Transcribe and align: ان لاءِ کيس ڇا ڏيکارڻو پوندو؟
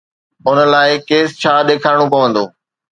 ان 0.49 0.57
لاءِ 0.71 0.89
کيس 1.09 1.29
ڇا 1.41 1.53
ڏيکارڻو 1.67 2.05
پوندو؟ 2.13 2.43